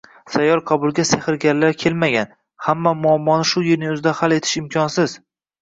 [0.35, 2.33] Sayyor qabulga sehrgarlar kelmagan,
[2.69, 5.19] hamma muammoni shu yerning o‘zida hal etish imkonsiz